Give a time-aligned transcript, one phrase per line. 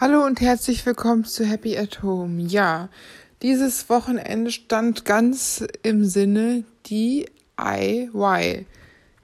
[0.00, 2.40] Hallo und herzlich willkommen zu Happy at Home.
[2.40, 2.88] Ja,
[3.42, 7.26] dieses Wochenende stand ganz im Sinne DIY.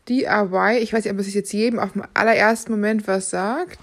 [0.07, 3.79] DIY, ich weiß nicht, ob es jetzt jedem auf dem allerersten Moment was sagt,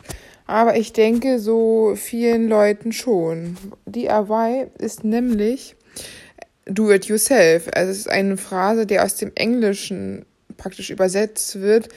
[0.46, 3.58] aber ich denke so vielen Leuten schon.
[3.88, 5.76] DIY ist nämlich
[6.66, 7.72] do it yourself.
[7.74, 11.90] Also es ist eine Phrase, die aus dem Englischen praktisch übersetzt wird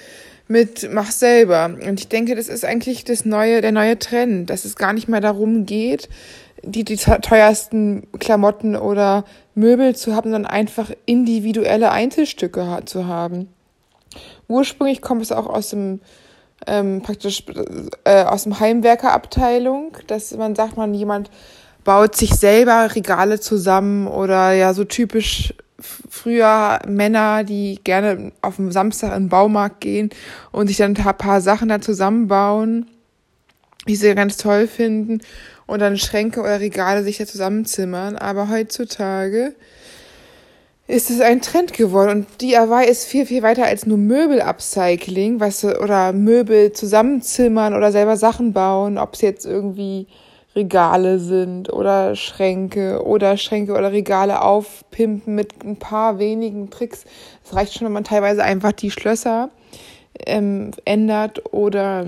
[0.49, 1.67] mit mach selber.
[1.67, 5.09] Und ich denke, das ist eigentlich das neue, der neue Trend, dass es gar nicht
[5.09, 6.09] mehr darum geht,
[6.63, 9.25] die, die teuersten Klamotten oder
[9.55, 13.49] Möbel zu haben, sondern einfach individuelle Einzelstücke zu haben.
[14.49, 16.01] Ursprünglich kommt es auch aus dem
[16.67, 17.45] ähm, praktisch
[18.05, 21.31] äh, aus dem Heimwerkerabteilung, dass man sagt, man jemand
[21.85, 28.73] baut sich selber Regale zusammen oder ja so typisch früher Männer, die gerne auf dem
[28.73, 30.11] Samstag in den Baumarkt gehen
[30.53, 32.87] und sich dann ein paar Sachen da zusammenbauen,
[33.87, 35.21] die sie ganz toll finden
[35.67, 38.17] und dann Schränke oder Regale sich da zusammenzimmern.
[38.17, 39.55] Aber heutzutage
[40.87, 45.65] ist es ein Trend geworden und DIY ist viel, viel weiter als nur Möbel-Upcycling, was
[45.65, 50.07] oder Möbel zusammenzimmern oder selber Sachen bauen, ob es jetzt irgendwie
[50.57, 57.05] Regale sind oder Schränke oder Schränke oder Regale aufpimpen mit ein paar wenigen Tricks.
[57.45, 59.51] Es reicht schon, wenn man teilweise einfach die Schlösser
[60.25, 62.07] ähm, ändert oder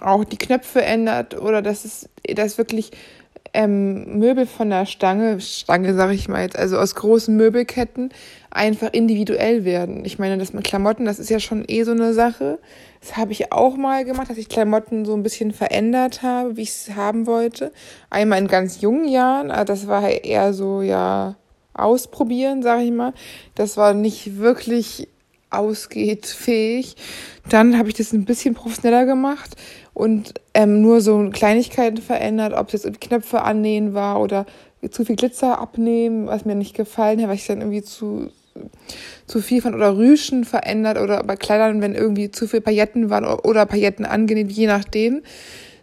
[0.00, 2.90] auch die Knöpfe ändert oder dass es dass wirklich
[3.54, 8.10] ähm, Möbel von der Stange, Stange sage ich mal jetzt, also aus großen Möbelketten
[8.50, 10.04] einfach individuell werden.
[10.04, 12.58] Ich meine, das mit Klamotten, das ist ja schon eh so eine Sache.
[13.00, 16.62] Das habe ich auch mal gemacht, dass ich Klamotten so ein bisschen verändert habe, wie
[16.62, 17.72] ich es haben wollte.
[18.10, 21.36] Einmal in ganz jungen Jahren, aber das war eher so, ja,
[21.74, 23.12] ausprobieren, sage ich mal.
[23.54, 25.08] Das war nicht wirklich
[25.50, 26.96] ausgeht fähig.
[27.48, 29.56] Dann habe ich das ein bisschen professioneller gemacht
[29.94, 34.46] und ähm, nur so Kleinigkeiten verändert, ob es jetzt Knöpfe annähen war oder
[34.90, 38.30] zu viel Glitzer abnehmen, was mir nicht gefallen hat, weil ich dann irgendwie zu
[39.26, 43.24] zu viel fand oder Rüschen verändert oder bei Kleidern, wenn irgendwie zu viel Pailletten waren
[43.24, 45.22] oder Pailletten angenäht, je nachdem.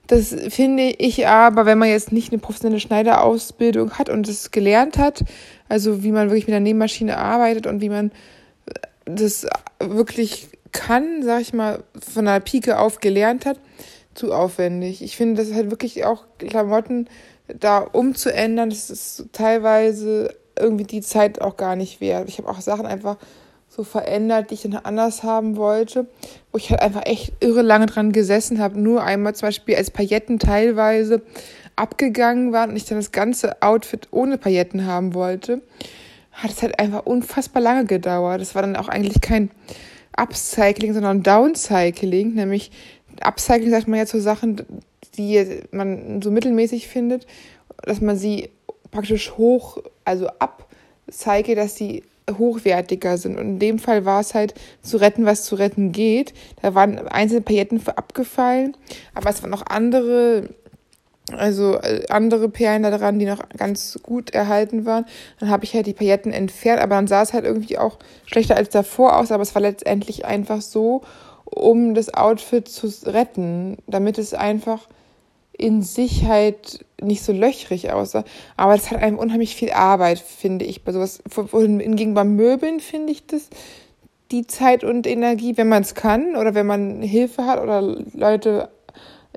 [0.08, 4.98] Das finde ich aber, wenn man jetzt nicht eine professionelle Schneiderausbildung hat und das gelernt
[4.98, 5.24] hat,
[5.68, 8.12] also wie man wirklich mit der Nähmaschine arbeitet und wie man
[9.06, 9.48] das
[9.80, 13.60] wirklich kann, sag ich mal, von der Pike auf gelernt hat,
[14.14, 15.02] zu aufwendig.
[15.02, 17.08] Ich finde, das halt wirklich auch Klamotten
[17.48, 22.30] da umzuändern, das ist teilweise irgendwie die Zeit auch gar nicht wert.
[22.30, 23.18] Ich habe auch Sachen einfach
[23.68, 26.08] so verändert, die ich dann anders haben wollte,
[26.52, 28.80] wo ich halt einfach echt irre lange dran gesessen habe.
[28.80, 31.22] Nur einmal zum Beispiel als Pailletten teilweise
[31.76, 35.62] abgegangen waren und ich dann das ganze Outfit ohne Pailletten haben wollte,
[36.36, 38.42] hat es halt einfach unfassbar lange gedauert.
[38.42, 39.50] Das war dann auch eigentlich kein
[40.16, 42.72] Upcycling, sondern Downcycling, nämlich
[43.22, 44.62] Upcycling sagt man ja zu Sachen,
[45.18, 47.26] die man so mittelmäßig findet,
[47.84, 48.50] dass man sie
[48.92, 52.04] praktisch hoch, also abzeige, dass sie
[52.38, 53.38] hochwertiger sind.
[53.38, 56.34] Und in dem Fall war es halt zu retten, was zu retten geht.
[56.62, 58.76] Da waren einzelne Pailletten für abgefallen,
[59.14, 60.50] aber es waren noch andere,
[61.32, 65.06] also äh, andere Perlen da dran, die noch ganz gut erhalten waren.
[65.40, 68.56] Dann habe ich halt die Pailletten entfernt, aber dann sah es halt irgendwie auch schlechter
[68.56, 71.02] als davor aus, aber es war letztendlich einfach so,
[71.46, 74.88] um das Outfit zu retten, damit es einfach
[75.58, 78.26] in sich halt nicht so löchrig aussah.
[78.58, 80.84] Aber das hat einem unheimlich viel Arbeit, finde ich.
[80.84, 83.50] Bei sowas, hingegen beim Möbeln finde ich das
[84.32, 88.70] die Zeit und Energie, wenn man es kann oder wenn man Hilfe hat oder Leute,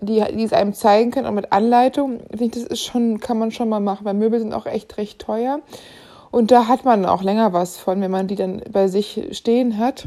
[0.00, 3.38] die, die es einem zeigen können, auch mit Anleitung, finde ich, das ist schon, kann
[3.38, 5.60] man schon mal machen, weil Möbel sind auch echt recht teuer.
[6.30, 9.78] Und da hat man auch länger was von, wenn man die dann bei sich stehen
[9.78, 10.06] hat.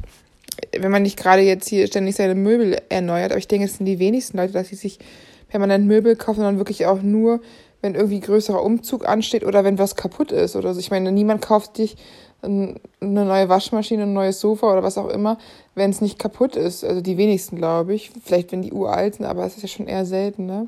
[0.78, 3.32] Wenn man nicht gerade jetzt hier ständig seine Möbel erneuert.
[3.32, 5.00] Aber ich denke, es sind die wenigsten Leute, dass sie sich
[5.48, 7.42] permanent Möbel kaufen, sondern wirklich auch nur,
[7.82, 10.80] wenn irgendwie größerer Umzug ansteht oder wenn was kaputt ist oder so.
[10.80, 11.98] Ich meine, niemand kauft sich
[12.42, 15.38] eine neue Waschmaschine, ein neues Sofa oder was auch immer,
[15.76, 16.84] wenn es nicht kaputt ist.
[16.84, 18.12] Also die wenigsten, glaube ich.
[18.24, 20.66] Vielleicht, wenn die uralt sind, aber es ist ja schon eher selten, ne?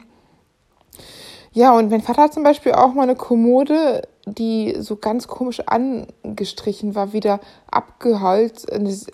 [1.55, 5.61] Ja, und mein Vater hat zum Beispiel auch mal eine Kommode, die so ganz komisch
[5.67, 7.39] angestrichen war, wieder
[7.69, 8.67] abgeholzt,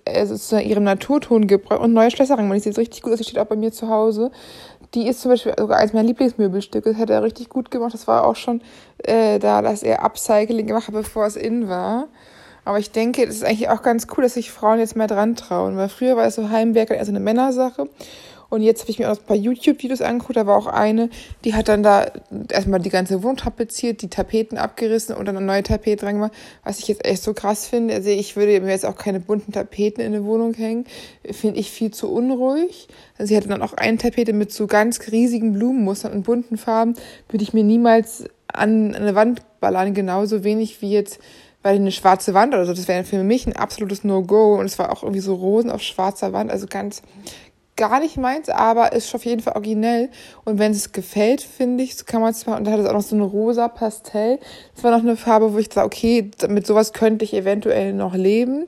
[0.08, 2.60] also zu ihrem Naturton gebracht und neue Schlösser reingemacht.
[2.60, 4.32] Die sieht richtig gut die steht auch bei mir zu Hause.
[4.94, 6.92] Die ist zum Beispiel sogar eines meiner Lieblingsmöbelstücke.
[6.92, 7.94] Das hat er richtig gut gemacht.
[7.94, 8.62] Das war auch schon
[9.00, 12.08] äh, da, dass er Upcycling gemacht hat, bevor es in war.
[12.70, 15.36] Aber ich denke, das ist eigentlich auch ganz cool, dass sich Frauen jetzt mehr dran
[15.36, 15.76] trauen.
[15.76, 17.90] Weil früher war es so Heimwerker eher so eine Männersache.
[18.50, 20.38] Und jetzt habe ich mir auch ein paar YouTube-Videos angeguckt.
[20.38, 21.10] Da war auch eine,
[21.46, 22.12] die hat dann da
[22.48, 26.34] erstmal die ganze Wohnung tapeziert, die Tapeten abgerissen und dann eine neue Tapete dran gemacht,
[26.64, 27.96] was ich jetzt echt so krass finde.
[27.96, 30.86] Also ich würde mir jetzt auch keine bunten Tapeten in eine Wohnung hängen.
[31.26, 32.88] Finde ich viel zu unruhig.
[33.18, 36.94] Also sie hatte dann auch eine Tapete mit so ganz riesigen Blumenmustern und bunten Farben.
[37.30, 41.20] Würde ich mir niemals an eine Wand ballern, genauso wenig wie jetzt
[41.62, 44.56] weil eine schwarze Wand oder so, das wäre für mich ein absolutes No-Go.
[44.56, 47.02] Und es war auch irgendwie so Rosen auf schwarzer Wand, also ganz,
[47.76, 50.10] gar nicht meins, aber ist auf jeden Fall originell.
[50.46, 53.02] Und wenn es gefällt, finde ich, kann man zwar, und da hat es auch noch
[53.02, 54.40] so eine rosa Pastell.
[54.76, 58.16] Das war noch eine Farbe, wo ich dachte, okay, mit sowas könnte ich eventuell noch
[58.16, 58.68] leben.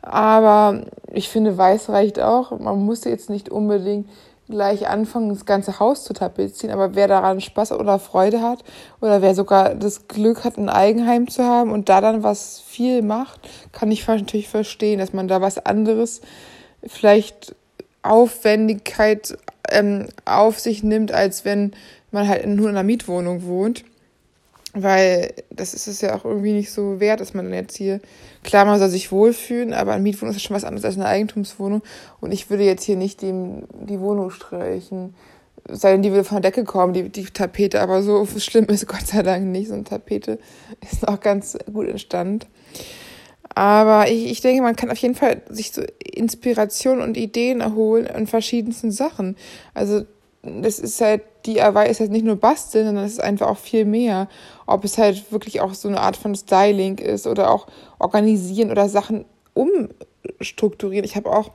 [0.00, 0.82] Aber
[1.12, 2.58] ich finde, weiß reicht auch.
[2.58, 4.08] Man muss jetzt nicht unbedingt
[4.48, 8.64] gleich anfangen, das ganze Haus zu tapezieren, aber wer daran Spaß oder Freude hat
[9.00, 13.02] oder wer sogar das Glück hat, ein Eigenheim zu haben und da dann was viel
[13.02, 13.40] macht,
[13.72, 16.20] kann ich natürlich verstehen, dass man da was anderes
[16.86, 17.54] vielleicht
[18.02, 19.36] Aufwendigkeit
[19.70, 21.72] ähm, auf sich nimmt, als wenn
[22.10, 23.84] man halt nur in einer Mietwohnung wohnt.
[24.82, 28.00] Weil das ist es ja auch irgendwie nicht so wert, dass man jetzt hier,
[28.44, 31.82] klar, man soll sich wohlfühlen, aber eine Mietwohnung ist schon was anderes als eine Eigentumswohnung.
[32.20, 35.14] Und ich würde jetzt hier nicht dem, die Wohnung streichen.
[35.70, 38.86] Sei denn, die würde von der Decke kommen, die, die Tapete, aber so schlimm ist
[38.86, 39.68] Gott sei Dank nicht.
[39.68, 40.38] So eine Tapete
[40.90, 42.46] ist noch ganz gut in Stand.
[43.54, 48.06] Aber ich, ich denke, man kann auf jeden Fall sich so Inspiration und Ideen erholen
[48.06, 49.36] in verschiedensten Sachen.
[49.74, 50.04] Also
[50.42, 53.84] das ist halt, DIY ist halt nicht nur basteln, sondern es ist einfach auch viel
[53.84, 54.28] mehr.
[54.66, 57.66] Ob es halt wirklich auch so eine Art von Styling ist oder auch
[57.98, 59.24] organisieren oder Sachen
[59.54, 61.04] umstrukturieren.
[61.04, 61.50] Ich habe auch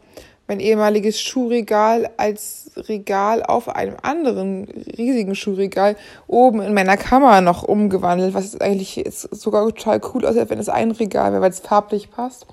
[0.47, 4.65] mein ehemaliges Schuhregal als Regal auf einem anderen
[4.97, 5.95] riesigen Schuhregal
[6.27, 10.69] oben in meiner Kammer noch umgewandelt, was eigentlich ist sogar total cool aussieht, wenn es
[10.69, 12.45] ein Regal wäre, weil es farblich passt.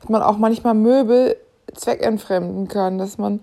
[0.00, 1.36] Dass man auch manchmal Möbel
[1.74, 3.40] zweckentfremden kann, dass man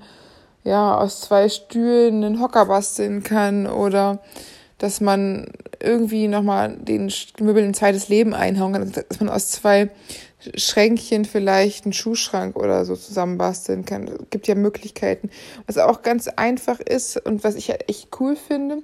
[0.64, 4.20] ja aus zwei Stühlen einen Hocker basteln kann oder
[4.78, 5.48] dass man
[5.82, 9.90] irgendwie nochmal den Möbel ein zweites Leben einhauen kann, dass man aus zwei
[10.56, 14.08] Schränkchen vielleicht einen Schuhschrank oder so zusammenbasteln kann.
[14.08, 15.30] Es gibt ja Möglichkeiten.
[15.68, 18.82] Was auch ganz einfach ist und was ich halt echt cool finde,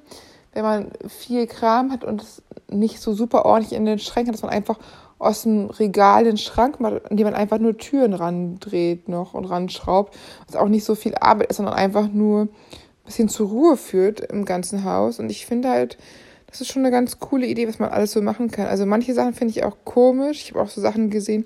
[0.53, 4.41] wenn man viel Kram hat und es nicht so super ordentlich in den Schränken dass
[4.41, 4.79] man einfach
[5.17, 10.15] aus dem Regal den Schrank macht, indem man einfach nur Türen randreht noch und ranschraubt.
[10.47, 12.49] Was auch nicht so viel Arbeit ist, sondern einfach nur ein
[13.05, 15.19] bisschen zur Ruhe führt im ganzen Haus.
[15.19, 15.97] Und ich finde halt,
[16.47, 18.67] das ist schon eine ganz coole Idee, was man alles so machen kann.
[18.67, 20.43] Also manche Sachen finde ich auch komisch.
[20.43, 21.45] Ich habe auch so Sachen gesehen,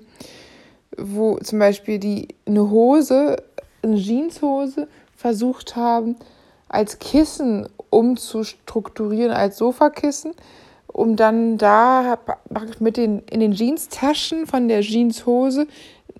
[0.96, 3.36] wo zum Beispiel die eine Hose,
[3.82, 6.16] eine Jeanshose versucht haben,
[6.68, 10.32] als Kissen umzustrukturieren, als Sofakissen,
[10.92, 12.18] um dann da
[12.78, 15.66] mit den in den Jeanstaschen von der Jeanshose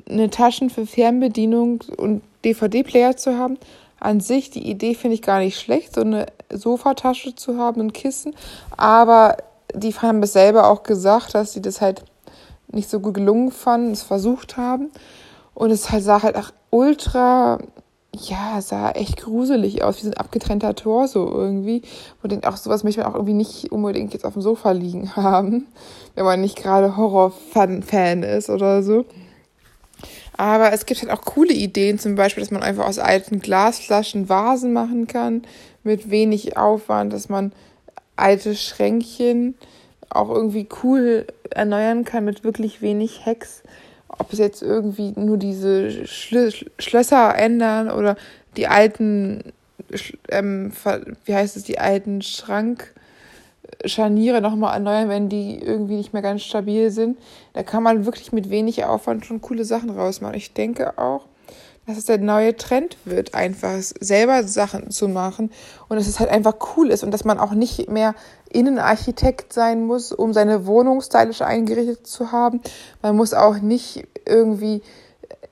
[0.09, 3.59] eine Taschen für Fernbedienung und DVD-Player zu haben
[4.01, 7.93] an sich, die Idee finde ich gar nicht schlecht, so eine Sofatasche zu haben, ein
[7.93, 8.35] Kissen.
[8.77, 9.37] Aber
[9.75, 12.03] die haben es selber auch gesagt, dass sie das halt
[12.73, 14.91] nicht so gut gelungen fanden, es versucht haben.
[15.55, 17.59] Und es halt sah halt auch ultra,
[18.15, 21.83] ja, sah echt gruselig aus, wie so ein abgetrennter Torso irgendwie.
[22.23, 25.67] Und auch, sowas möchte man auch irgendwie nicht unbedingt jetzt auf dem Sofa liegen haben,
[26.15, 29.05] wenn man nicht gerade Horror-Fan ist oder so.
[30.37, 34.29] Aber es gibt halt auch coole Ideen, zum Beispiel, dass man einfach aus alten Glasflaschen
[34.29, 35.43] Vasen machen kann,
[35.85, 37.53] mit wenig Aufwand, dass man
[38.17, 39.55] alte Schränkchen
[40.09, 43.63] auch irgendwie cool erneuern kann mit wirklich wenig Hacks.
[44.19, 48.17] Ob es jetzt irgendwie nur diese Schlö Schlösser ändern oder
[48.57, 49.53] die alten,
[50.29, 50.73] ähm,
[51.25, 52.95] wie heißt es, die alten Schrank,
[53.85, 57.19] Scharniere nochmal erneuern, wenn die irgendwie nicht mehr ganz stabil sind.
[57.53, 60.37] Da kann man wirklich mit wenig Aufwand schon coole Sachen rausmachen.
[60.37, 61.27] Ich denke auch,
[61.87, 65.51] dass es der neue Trend wird, einfach selber Sachen zu machen
[65.89, 68.15] und dass es halt einfach cool ist und dass man auch nicht mehr
[68.49, 72.61] Innenarchitekt sein muss, um seine Wohnung stylisch eingerichtet zu haben.
[73.03, 74.83] Man muss auch nicht irgendwie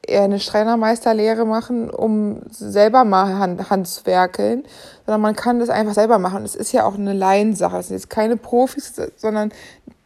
[0.09, 4.65] eine Schreinermeisterlehre machen, um selber mal Hand, Handwerkeln,
[5.05, 6.45] sondern man kann das einfach selber machen.
[6.45, 7.79] Es ist ja auch eine Laiensache.
[7.79, 9.53] Es sind jetzt keine Profis, sondern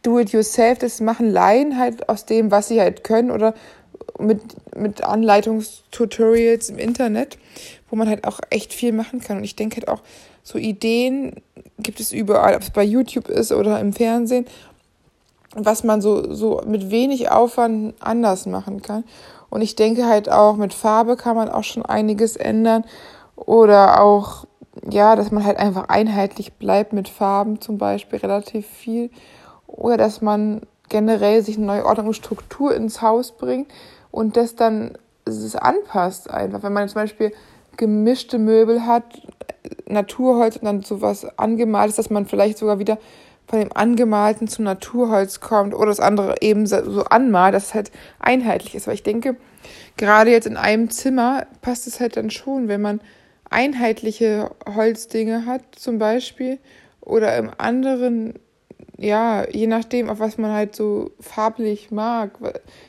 [0.01, 0.79] do-it-yourself.
[0.79, 3.53] Das machen Laien halt aus dem, was sie halt können oder
[4.19, 4.41] mit,
[4.75, 7.37] mit Anleitungstutorials im Internet,
[7.89, 9.37] wo man halt auch echt viel machen kann.
[9.37, 10.01] Und ich denke halt auch,
[10.43, 11.41] so Ideen
[11.79, 14.45] gibt es überall, ob es bei YouTube ist oder im Fernsehen,
[15.55, 19.03] was man so, so mit wenig Aufwand anders machen kann.
[19.49, 22.85] Und ich denke halt auch, mit Farbe kann man auch schon einiges ändern.
[23.35, 24.45] Oder auch,
[24.89, 29.11] ja, dass man halt einfach einheitlich bleibt mit Farben zum Beispiel relativ viel.
[29.67, 33.67] Oder dass man generell sich eine neue Ordnung und Struktur ins Haus bringt
[34.13, 36.61] und das dann es anpasst einfach.
[36.61, 37.33] Wenn man zum Beispiel
[37.77, 39.03] gemischte Möbel hat,
[39.87, 42.99] Naturholz und dann sowas angemaltes, dass man vielleicht sogar wieder
[43.47, 47.91] von dem angemalten zum Naturholz kommt oder das andere eben so anmalt, dass es halt
[48.19, 48.85] einheitlich ist.
[48.85, 49.35] Weil ich denke,
[49.97, 53.01] gerade jetzt in einem Zimmer passt es halt dann schon, wenn man
[53.49, 56.59] einheitliche Holzdinge hat, zum Beispiel,
[57.01, 58.35] oder im anderen,
[59.03, 62.39] ja, je nachdem, auf was man halt so farblich mag,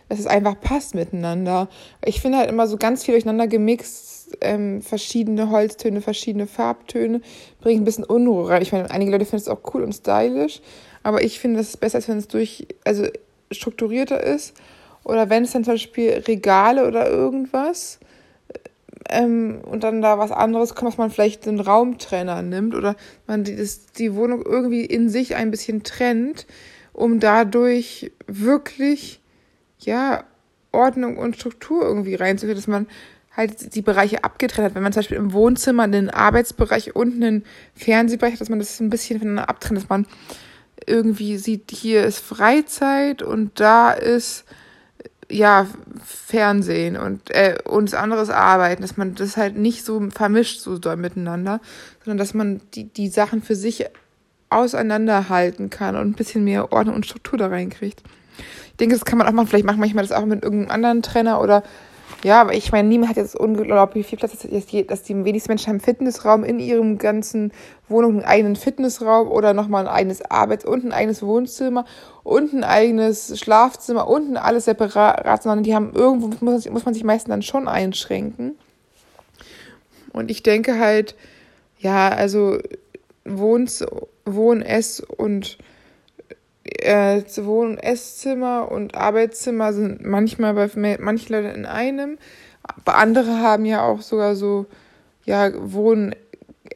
[0.08, 1.68] dass es einfach passt miteinander.
[2.04, 7.20] Ich finde halt immer so ganz viel durcheinander gemixt, ähm, verschiedene Holztöne, verschiedene Farbtöne,
[7.60, 8.62] bringen ein bisschen Unruhe rein.
[8.62, 10.60] Ich meine, einige Leute finden es auch cool und stylisch,
[11.02, 13.06] aber ich finde, das ist besser, als wenn es durch, also
[13.50, 14.54] strukturierter ist.
[15.02, 17.98] Oder wenn es dann zum Beispiel Regale oder irgendwas
[19.08, 22.96] ähm, und dann da was anderes kommt, was man vielleicht einen Raumtrenner nimmt oder
[23.26, 26.46] man die, das, die Wohnung irgendwie in sich ein bisschen trennt,
[26.92, 29.20] um dadurch wirklich,
[29.78, 30.24] ja,
[30.72, 32.86] Ordnung und Struktur irgendwie reinzukriegen, dass man
[33.36, 34.74] halt die Bereiche abgetrennt hat.
[34.74, 37.44] Wenn man zum Beispiel im Wohnzimmer einen Arbeitsbereich und einen
[37.74, 40.06] Fernsehbereich hat, dass man das ein bisschen voneinander abtrennt, dass man
[40.86, 44.44] irgendwie sieht, hier ist Freizeit und da ist
[45.30, 45.66] ja,
[46.04, 50.60] Fernsehen und, äh, und das andere ist Arbeiten, dass man das halt nicht so vermischt
[50.60, 51.60] so doll miteinander,
[52.04, 53.86] sondern dass man die, die Sachen für sich
[54.50, 58.02] auseinanderhalten kann und ein bisschen mehr Ordnung und Struktur da reinkriegt.
[58.66, 59.46] Ich denke, das kann man auch machen.
[59.46, 61.62] Vielleicht macht manchmal das auch mit irgendeinem anderen Trainer oder
[62.24, 65.50] ja, aber ich meine, niemand hat jetzt unglaublich viel Platz, dass die, dass die wenigsten
[65.50, 67.52] Menschen haben Fitnessraum in ihrem ganzen
[67.86, 71.84] Wohnung, einen eigenen Fitnessraum oder nochmal ein eigenes Arbeits- und ein eigenes Wohnzimmer
[72.22, 77.04] und ein eigenes Schlafzimmer und alles separat, sondern die haben irgendwo, muss, muss man sich
[77.04, 78.56] meistens dann schon einschränken.
[80.14, 81.16] Und ich denke halt,
[81.78, 82.58] ja, also
[83.26, 83.84] Wohns,
[84.24, 85.58] Wohn-, Ess- und
[86.80, 92.18] äh, Wohn- und Esszimmer und Arbeitszimmer sind manchmal bei manchen Leuten in einem.
[92.84, 94.66] Andere haben ja auch sogar so,
[95.24, 96.14] ja, Wohn-,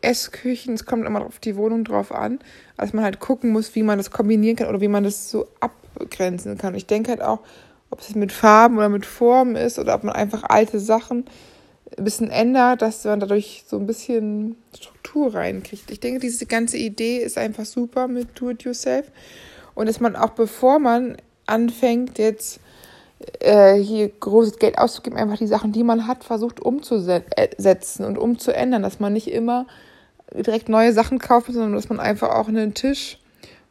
[0.02, 0.74] Essküchen.
[0.74, 2.38] Es kommt immer auf die Wohnung drauf an,
[2.76, 5.48] dass man halt gucken muss, wie man das kombinieren kann oder wie man das so
[5.60, 6.74] abgrenzen kann.
[6.74, 7.40] Ich denke halt auch,
[7.90, 11.24] ob es mit Farben oder mit Formen ist oder ob man einfach alte Sachen
[11.96, 15.90] ein bisschen ändert, dass man dadurch so ein bisschen Struktur reinkriegt.
[15.90, 19.10] Ich denke, diese ganze Idee ist einfach super mit Do-It-Yourself
[19.78, 22.58] und dass man auch bevor man anfängt, jetzt
[23.38, 28.82] äh, hier großes Geld auszugeben, einfach die Sachen, die man hat, versucht umzusetzen und umzuändern,
[28.82, 29.68] dass man nicht immer
[30.34, 33.18] direkt neue Sachen kauft, sondern dass man einfach auch einen Tisch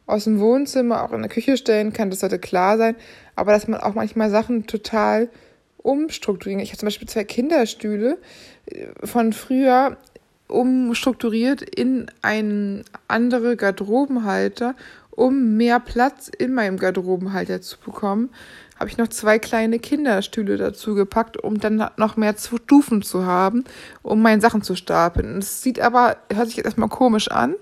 [0.06, 2.96] aus dem Wohnzimmer auch in der Küche stellen kann, das sollte klar sein,
[3.36, 5.28] aber dass man auch manchmal Sachen total
[5.76, 6.62] umstrukturieren.
[6.62, 8.16] Ich habe zum Beispiel zwei Kinderstühle
[8.64, 9.98] äh, von früher
[10.46, 14.74] umstrukturiert in einen andere Garderobenhalter
[15.18, 18.30] um mehr Platz in meinem Garderobenhalter zu bekommen,
[18.78, 23.64] habe ich noch zwei kleine Kinderstühle dazu gepackt, um dann noch mehr Stufen zu haben,
[24.02, 25.38] um meine Sachen zu stapeln.
[25.38, 27.54] Es sieht aber, hört sich jetzt erstmal komisch an,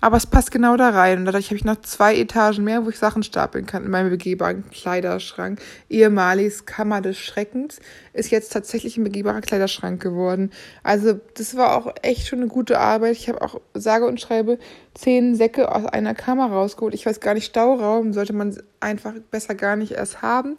[0.00, 1.18] aber es passt genau da rein.
[1.18, 4.10] Und dadurch habe ich noch zwei Etagen mehr, wo ich Sachen stapeln kann in meinem
[4.10, 5.60] begehbaren Kleiderschrank.
[5.90, 7.78] Ehemaliges Kammer des Schreckens
[8.14, 10.50] ist jetzt tatsächlich ein begehbarer Kleiderschrank geworden.
[10.82, 13.12] Also das war auch echt schon eine gute Arbeit.
[13.12, 14.58] Ich habe auch sage und schreibe
[14.94, 16.94] zehn Säcke aus einer Kammer rausgeholt.
[16.94, 20.56] Ich weiß gar nicht, Stauraum sollte man einfach besser gar nicht erst haben,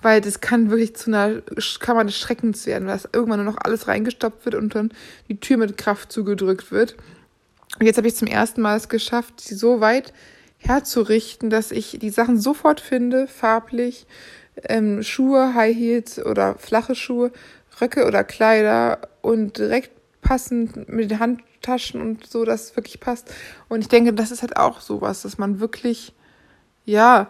[0.00, 1.42] weil das kann wirklich zu einer
[1.80, 4.92] Kammer des Schreckens werden, weil irgendwann nur noch alles reingestopft wird und dann
[5.28, 6.96] die Tür mit Kraft zugedrückt wird.
[7.78, 10.12] Und jetzt habe ich zum ersten Mal es geschafft, sie so weit
[10.58, 14.06] herzurichten, dass ich die Sachen sofort finde, farblich,
[14.64, 17.32] ähm, Schuhe, High Heels oder flache Schuhe,
[17.80, 23.32] Röcke oder Kleider und direkt passend mit den Handtaschen und so, dass es wirklich passt.
[23.68, 26.14] Und ich denke, das ist halt auch sowas, dass man wirklich,
[26.84, 27.28] ja,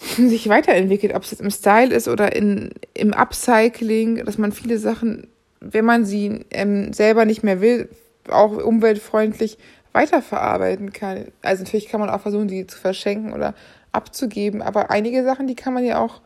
[0.16, 4.78] sich weiterentwickelt, ob es jetzt im Style ist oder in, im Upcycling, dass man viele
[4.78, 5.26] Sachen,
[5.60, 7.88] wenn man sie ähm, selber nicht mehr will,
[8.28, 9.58] auch umweltfreundlich
[9.92, 11.26] weiterverarbeiten kann.
[11.42, 13.54] Also natürlich kann man auch versuchen, die zu verschenken oder
[13.92, 16.20] abzugeben, aber einige Sachen, die kann man ja auch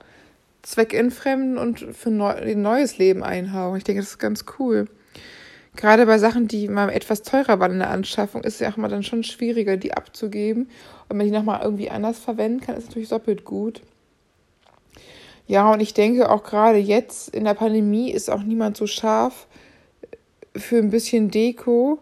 [0.62, 3.76] zweckentfremden und für neu, ein neues Leben einhauen.
[3.76, 4.86] Ich denke, das ist ganz cool
[5.76, 8.76] gerade bei Sachen, die mal etwas teurer waren in der Anschaffung, ist es ja auch
[8.76, 10.68] mal dann schon schwieriger, die abzugeben.
[11.08, 13.82] Und wenn die nochmal irgendwie anders verwenden kann, ist natürlich doppelt gut.
[15.46, 19.46] Ja, und ich denke auch gerade jetzt in der Pandemie ist auch niemand so scharf
[20.56, 21.98] für ein bisschen Deko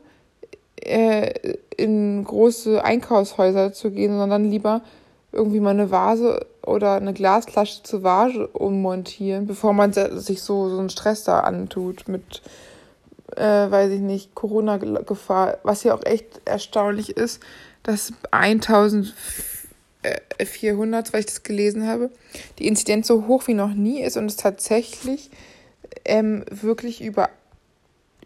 [0.77, 4.83] äh, in große Einkaufshäuser zu gehen, sondern lieber
[5.33, 10.79] irgendwie mal eine Vase oder eine Glasflasche zur Vase ummontieren, bevor man sich so, so
[10.79, 12.43] einen Stress da antut mit
[13.37, 17.41] äh, weiß ich nicht, Corona-Gefahr, was ja auch echt erstaunlich ist,
[17.83, 22.11] dass 1400, weil ich das gelesen habe,
[22.59, 25.31] die Inzidenz so hoch wie noch nie ist und es tatsächlich
[26.05, 27.31] ähm, wirklich über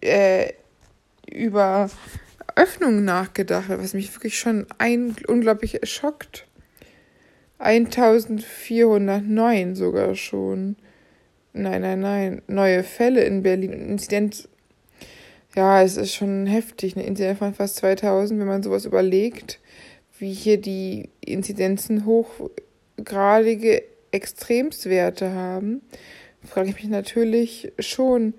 [0.01, 0.53] äh,
[1.31, 1.91] über
[2.55, 6.47] Öffnungen nachgedacht, was mich wirklich schon ein, unglaublich schockt.
[7.59, 10.77] 1409 sogar schon.
[11.53, 12.41] Nein, nein, nein.
[12.47, 13.73] Neue Fälle in Berlin.
[13.73, 14.49] Inzidenz.
[15.57, 16.97] Ja, es ist schon heftig.
[16.97, 19.59] Eine Inzidenz von fast 2000, wenn man sowas überlegt,
[20.19, 25.81] wie hier die Inzidenzen hochgradige Extremswerte haben,
[26.45, 28.35] frage ich mich natürlich schon,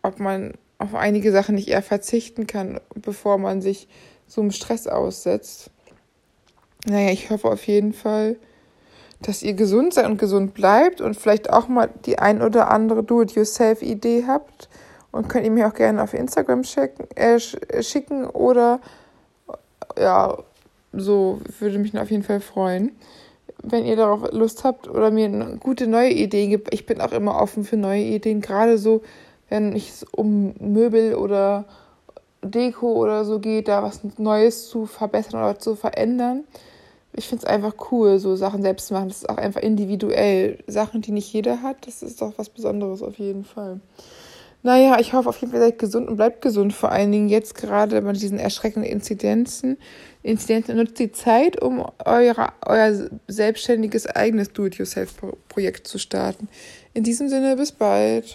[0.00, 3.86] ob man auf einige Sachen nicht eher verzichten kann, bevor man sich
[4.26, 5.70] so einem Stress aussetzt.
[6.86, 8.36] Naja, ich hoffe auf jeden Fall,
[9.20, 13.04] dass ihr gesund seid und gesund bleibt und vielleicht auch mal die ein oder andere
[13.04, 14.70] Do-it-yourself-Idee habt
[15.16, 18.80] und könnt ihr mir auch gerne auf Instagram schicken, äh, schicken oder
[19.98, 20.36] ja,
[20.92, 22.92] so würde mich auf jeden Fall freuen.
[23.62, 27.12] Wenn ihr darauf Lust habt oder mir eine gute neue Ideen gibt, ich bin auch
[27.12, 29.02] immer offen für neue Ideen, gerade so
[29.48, 31.64] wenn es um Möbel oder
[32.42, 36.44] Deko oder so geht, da was Neues zu verbessern oder zu verändern.
[37.12, 39.08] Ich finde es einfach cool, so Sachen selbst zu machen.
[39.08, 40.58] Das ist auch einfach individuell.
[40.66, 43.80] Sachen, die nicht jeder hat, das ist doch was Besonderes auf jeden Fall.
[44.66, 46.72] Naja, ich hoffe auf jeden Fall, seid gesund und bleibt gesund.
[46.72, 49.78] Vor allen Dingen jetzt gerade bei diesen erschreckenden Inzidenzen.
[50.24, 56.48] Inzidenzen nutzt die Zeit, um eure, euer selbstständiges eigenes Do-it-yourself-Projekt zu starten.
[56.94, 58.26] In diesem Sinne, bis bald.